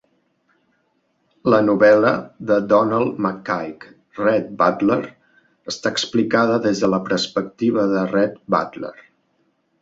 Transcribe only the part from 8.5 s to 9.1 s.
Butler.